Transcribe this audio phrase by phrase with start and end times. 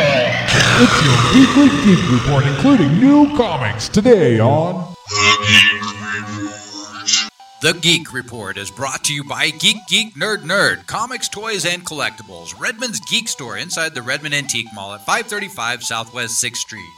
[0.00, 7.30] It's your weekly geek report, including new comics today on The Geek Report
[7.62, 11.84] The Geek Report is brought to you by Geek Geek Nerd Nerd, comics, toys, and
[11.84, 12.56] collectibles.
[12.60, 16.92] Redmond's Geek Store inside the Redmond Antique Mall at 535 Southwest 6th Street.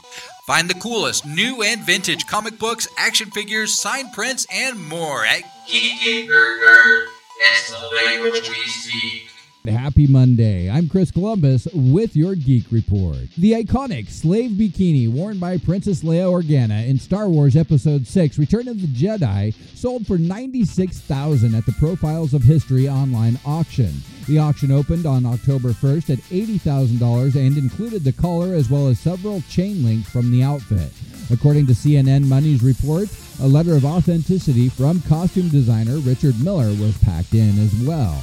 [0.45, 5.41] Find the coolest new and vintage comic books, action figures, signed prints, and more at
[5.67, 7.05] Geek Geek Nerd Nerd.
[7.39, 9.30] It's the language we speak.
[9.69, 10.71] Happy Monday.
[10.71, 13.29] I'm Chris Columbus with your Geek Report.
[13.37, 18.67] The iconic slave bikini worn by Princess Leia Organa in Star Wars Episode 6 Return
[18.67, 23.93] of the Jedi sold for 96,000 at the Profiles of History online auction.
[24.27, 28.99] The auction opened on October 1st at $80,000 and included the collar as well as
[28.99, 30.91] several chain links from the outfit.
[31.31, 36.97] According to CNN Money's report, a letter of authenticity from costume designer Richard Miller was
[36.97, 38.19] packed in as well.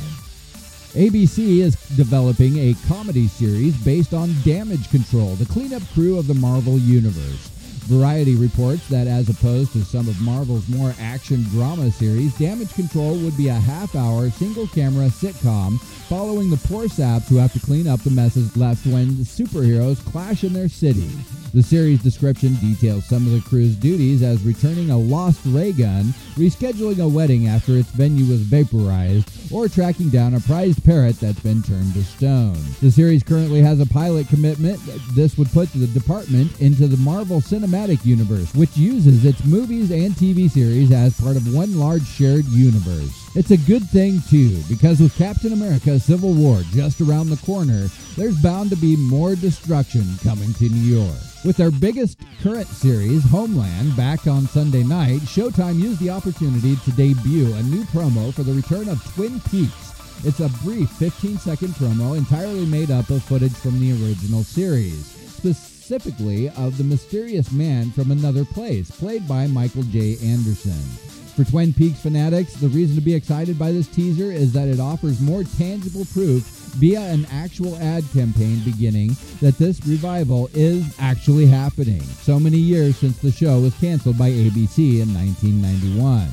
[0.95, 6.35] ABC is developing a comedy series based on Damage Control, the cleanup crew of the
[6.35, 7.51] Marvel Universe.
[7.89, 13.17] Variety reports that as opposed to some of Marvel's more action drama series, Damage Control
[13.19, 17.61] would be a half hour single camera sitcom following the poor saps who have to
[17.61, 21.11] clean up the messes left when superheroes clash in their city.
[21.55, 26.13] The series description details some of the crew's duties as returning a lost ray gun,
[26.37, 31.41] rescheduling a wedding after its venue was vaporized, or tracking down a prized parrot that's
[31.41, 32.59] been turned to stone.
[32.81, 34.79] The series currently has a pilot commitment.
[35.15, 40.13] This would put the department into the Marvel Cinematic Universe, which uses its movies and
[40.13, 43.28] TV series as part of one large shared universe.
[43.35, 47.89] It's a good thing, too, because with Captain America Civil War just around the corner,
[48.17, 51.21] there's bound to be more destruction coming to New York.
[51.45, 56.91] With their biggest current series, Homeland, back on Sunday night, Showtime used the opportunity to
[56.93, 60.25] debut a new promo for the return of Twin Peaks.
[60.25, 65.07] It's a brief 15 second promo entirely made up of footage from the original series,
[65.07, 70.17] specifically of the mysterious man from another place, played by Michael J.
[70.25, 71.18] Anderson.
[71.39, 74.81] For Twin Peaks fanatics, the reason to be excited by this teaser is that it
[74.81, 76.43] offers more tangible proof
[76.75, 82.03] via an actual ad campaign beginning that this revival is actually happening.
[82.03, 86.27] So many years since the show was canceled by ABC in 1991.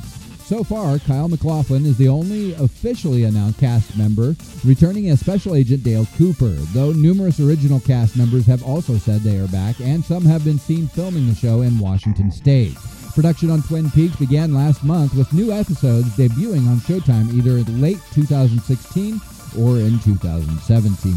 [0.46, 5.84] So far, Kyle MacLachlan is the only officially announced cast member, returning as Special Agent
[5.84, 10.26] Dale Cooper, though numerous original cast members have also said they are back, and some
[10.26, 12.76] have been seen filming the show in Washington State.
[13.16, 18.02] Production on Twin Peaks began last month with new episodes debuting on Showtime either late
[18.12, 19.22] 2016
[19.58, 21.16] or in 2017.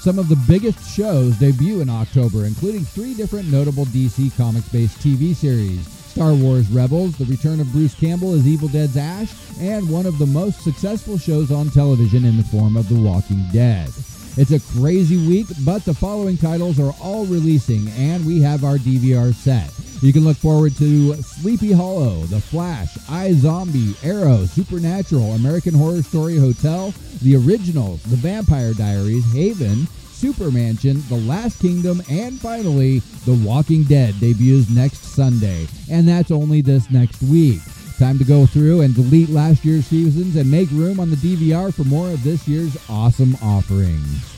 [0.00, 4.98] Some of the biggest shows debut in October, including three different notable DC Comics based
[4.98, 9.88] TV series Star Wars Rebels, The Return of Bruce Campbell as Evil Dead's Ash, and
[9.88, 13.88] one of the most successful shows on television in the form of The Walking Dead.
[14.36, 18.78] It's a crazy week, but the following titles are all releasing, and we have our
[18.78, 19.72] DVR set.
[20.00, 26.38] You can look forward to Sleepy Hollow, The Flash, iZombie, Arrow, Supernatural, American Horror Story
[26.38, 33.34] Hotel, The Originals, The Vampire Diaries, Haven, Super Mansion, The Last Kingdom, and finally, The
[33.44, 35.66] Walking Dead debuts next Sunday.
[35.90, 37.60] And that's only this next week.
[37.98, 41.74] Time to go through and delete last year's seasons and make room on the DVR
[41.74, 44.37] for more of this year's awesome offerings.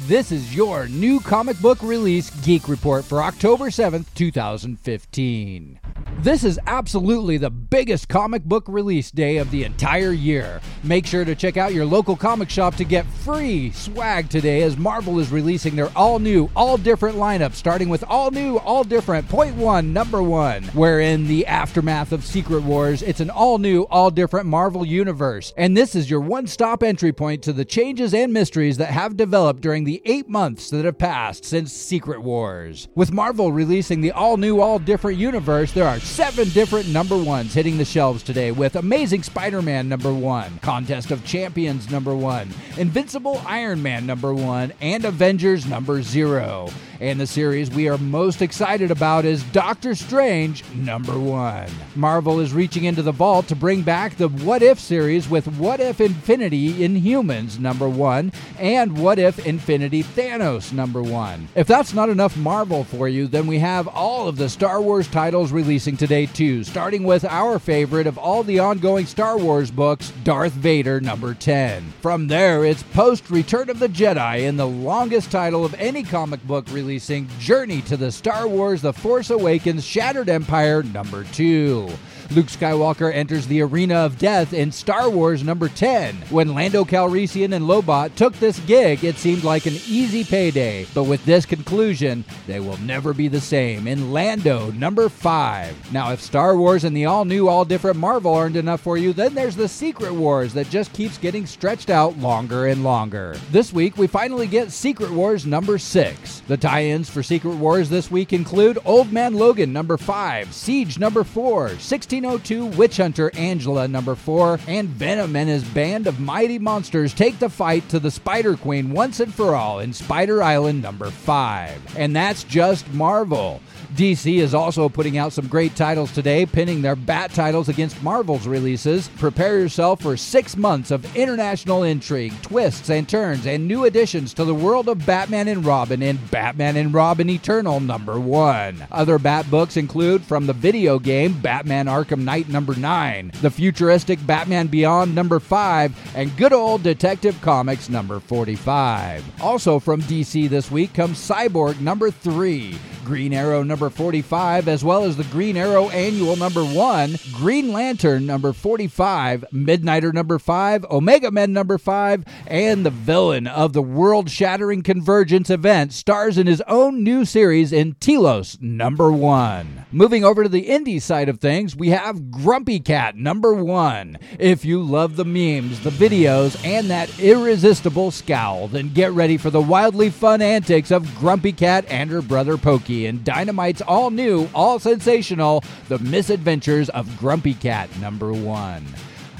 [0.00, 5.80] This is your new comic book release geek report for October 7th, 2015.
[6.20, 10.60] This is absolutely the biggest comic book release day of the entire year.
[10.82, 14.78] Make sure to check out your local comic shop to get free swag today as
[14.78, 19.28] Marvel is releasing their all new, all different lineup, starting with all new, all different
[19.28, 23.82] point one, number one, where in the aftermath of Secret Wars, it's an all new,
[23.82, 25.52] all different Marvel universe.
[25.56, 29.18] And this is your one stop entry point to the changes and mysteries that have
[29.18, 32.88] developed during the eight months that have passed since Secret Wars.
[32.94, 37.52] With Marvel releasing the all new, all different universe, there are seven different number ones
[37.52, 42.48] hitting the shelves today with Amazing Spider Man number one, Contest of Champions number one,
[42.78, 46.68] Invincible Iron Man number one, and Avengers number zero.
[46.98, 51.68] And the series we are most excited about is Doctor Strange number one.
[51.94, 55.78] Marvel is reaching into the vault to bring back the What If series with What
[55.78, 61.48] If Infinity Inhumans number one and What If Infinity Thanos number one.
[61.54, 65.06] If that's not enough Marvel for you, then we have all of the Star Wars
[65.06, 70.12] titles releasing today too, starting with our favorite of all the ongoing Star Wars books,
[70.24, 71.92] Darth Vader number 10.
[72.00, 76.42] From there, it's post Return of the Jedi in the longest title of any comic
[76.46, 81.88] book release releasing Journey to the Star Wars The Force Awakens Shattered Empire number 2.
[82.32, 86.16] Luke Skywalker enters the arena of death in Star Wars number 10.
[86.30, 91.04] When Lando Calrissian and Lobot took this gig, it seemed like an easy payday, but
[91.04, 95.92] with this conclusion, they will never be the same in Lando number 5.
[95.92, 99.12] Now, if Star Wars and the all new, all different Marvel aren't enough for you,
[99.12, 103.36] then there's the Secret Wars that just keeps getting stretched out longer and longer.
[103.52, 106.40] This week, we finally get Secret Wars number 6.
[106.48, 110.98] The tie ins for Secret Wars this week include Old Man Logan number 5, Siege
[110.98, 116.58] number 4, 1602 Witch Hunter Angela number 4, and Venom and his band of mighty
[116.58, 120.82] monsters take the fight to the Spider Queen once and for all in Spider Island
[120.82, 121.96] number 5.
[121.96, 123.62] And that's just Marvel.
[123.94, 128.46] DC is also putting out some great titles today, pinning their Bat titles against Marvel's
[128.46, 129.08] releases.
[129.08, 134.44] Prepare yourself for six months of international intrigue, twists and turns, and new additions to
[134.44, 138.86] the world of Batman and Robin in Batman and Robin Eternal number one.
[138.90, 144.18] Other Bat books include from the video game Batman Arkham Knight number nine, the futuristic
[144.26, 149.42] Batman Beyond number five, and good old Detective Comics number 45.
[149.42, 152.78] Also from DC this week comes Cyborg number three.
[153.06, 158.26] Green Arrow number 45, as well as the Green Arrow Annual number 1, Green Lantern
[158.26, 164.28] number 45, Midnighter number 5, Omega Men number 5, and the villain of the world
[164.28, 169.86] shattering convergence event stars in his own new series in Telos number 1.
[169.92, 174.18] Moving over to the indie side of things, we have Grumpy Cat number 1.
[174.38, 179.50] If you love the memes, the videos, and that irresistible scowl, then get ready for
[179.50, 184.48] the wildly fun antics of Grumpy Cat and her brother Pokey and Dynamite's all new,
[184.54, 188.84] all sensational The Misadventures of Grumpy Cat number one.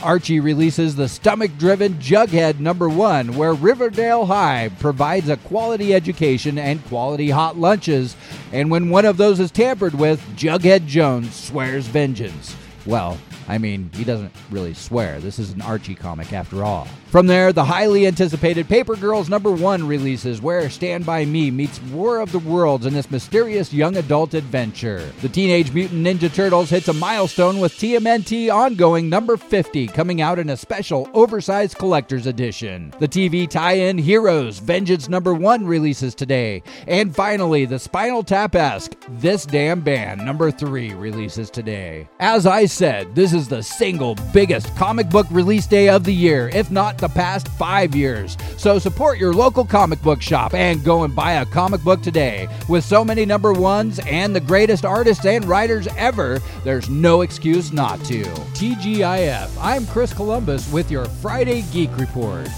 [0.03, 6.59] Archie releases the stomach driven Jughead number one, where Riverdale High provides a quality education
[6.59, 8.17] and quality hot lunches.
[8.53, 12.55] And when one of those is tampered with, Jughead Jones swears vengeance.
[12.87, 13.19] Well,
[13.49, 15.21] I mean, he doesn't really swear.
[15.21, 16.87] This is an Archie comic after all.
[17.09, 21.81] From there, the highly anticipated Paper Girls number one releases, where Stand By Me meets
[21.85, 25.11] War of the Worlds in this mysterious young adult adventure.
[25.23, 30.39] The Teenage Mutant Ninja Turtles hits a milestone with TMNT ongoing number 50, coming out
[30.39, 32.93] in a special oversized collector's edition.
[32.99, 36.63] The TV tie in Heroes Vengeance number one releases today.
[36.87, 42.09] And finally, the Spinal Tap esque This Damn Band number three releases today.
[42.19, 46.51] As I said, this is the single biggest comic book release day of the year,
[46.53, 48.37] if not the past five years.
[48.59, 52.49] So support your local comic book shop and go and buy a comic book today.
[52.69, 57.73] With so many number ones and the greatest artists and writers ever, there's no excuse
[57.73, 58.25] not to.
[58.25, 62.51] TGIF, I'm Chris Columbus with your Friday Geek Report.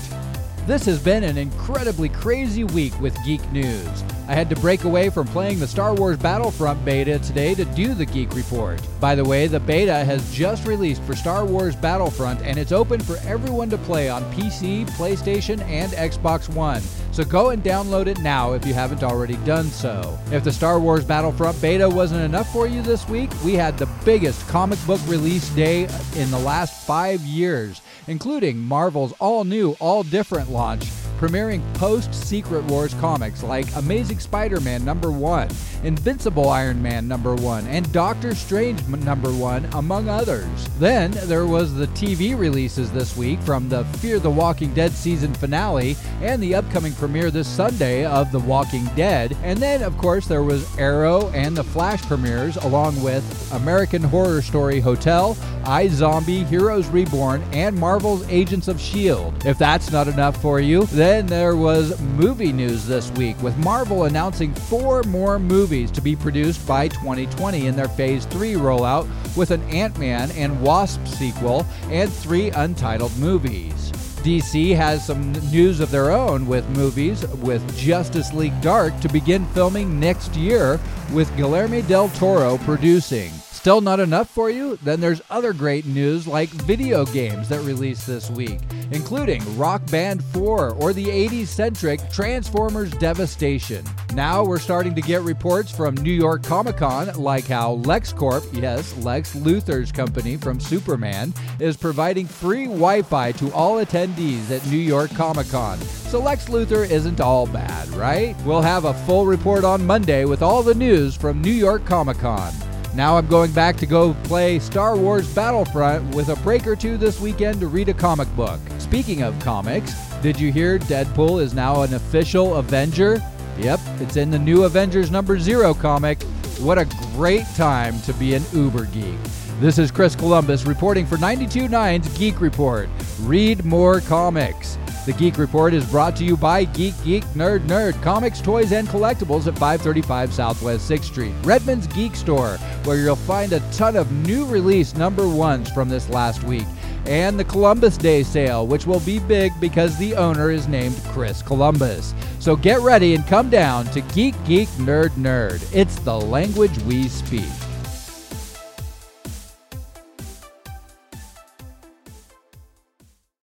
[0.66, 4.02] This has been an incredibly crazy week with geek news.
[4.28, 7.94] I had to break away from playing the Star Wars Battlefront beta today to do
[7.94, 8.78] the Geek Report.
[9.00, 13.00] By the way, the beta has just released for Star Wars Battlefront and it's open
[13.00, 16.82] for everyone to play on PC, PlayStation, and Xbox One.
[17.10, 20.18] So go and download it now if you haven't already done so.
[20.30, 23.88] If the Star Wars Battlefront beta wasn't enough for you this week, we had the
[24.04, 25.84] biggest comic book release day
[26.16, 32.64] in the last five years, including Marvel's all new, all different launch premiering post Secret
[32.64, 35.48] Wars comics like Amazing Spider Man number 1,
[35.82, 40.46] Invincible Iron Man number 1, and Doctor Strange number 1, among others.
[40.78, 45.34] Then there was the TV releases this week from the Fear the Walking Dead season
[45.34, 49.36] finale and the upcoming premiere this Sunday of The Walking Dead.
[49.42, 54.42] And then, of course, there was Arrow and the Flash premieres, along with American Horror
[54.42, 59.48] Story Hotel, I Zombie, Heroes Reborn, and Marvel's Agents of S.H.I.E.L.D.
[59.48, 64.04] If that's not enough for you, then there was movie news this week, with Marvel
[64.04, 69.50] announcing four more movies to be produced by 2020 in their Phase 3 rollout, with
[69.50, 73.90] an Ant Man and Wasp sequel and three untitled movies.
[74.22, 79.46] DC has some news of their own with movies, with Justice League Dark to begin
[79.54, 80.78] filming next year,
[81.14, 83.32] with Guillermo del Toro producing.
[83.58, 84.78] Still not enough for you?
[84.84, 88.60] Then there's other great news like video games that released this week,
[88.92, 93.84] including Rock Band 4 or the 80s centric Transformers Devastation.
[94.14, 98.96] Now we're starting to get reports from New York Comic Con, like how LexCorp, yes,
[98.98, 104.78] Lex Luthor's company from Superman, is providing free Wi Fi to all attendees at New
[104.78, 105.78] York Comic Con.
[105.80, 108.36] So Lex Luthor isn't all bad, right?
[108.44, 112.18] We'll have a full report on Monday with all the news from New York Comic
[112.18, 112.52] Con.
[112.94, 116.96] Now I'm going back to go play Star Wars Battlefront with a break or two
[116.96, 118.58] this weekend to read a comic book.
[118.78, 123.22] Speaking of comics, did you hear Deadpool is now an official Avenger?
[123.58, 126.22] Yep, it's in the new Avengers number zero comic.
[126.58, 129.18] What a great time to be an Uber geek.
[129.60, 132.88] This is Chris Columbus reporting for 92.9's Geek Report.
[133.22, 134.78] Read more comics.
[135.04, 138.86] The Geek Report is brought to you by Geek Geek Nerd Nerd, comics, toys, and
[138.86, 141.32] collectibles at 535 Southwest 6th Street.
[141.42, 146.08] Redmond's Geek Store, where you'll find a ton of new release number ones from this
[146.08, 146.64] last week.
[147.04, 151.42] And the Columbus Day sale, which will be big because the owner is named Chris
[151.42, 152.14] Columbus.
[152.38, 155.62] So get ready and come down to Geek Geek Nerd Nerd.
[155.74, 157.44] It's the language we speak.